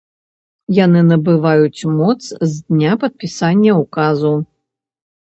[0.85, 4.33] Яны набываюць моц з дня падпісання ўказу.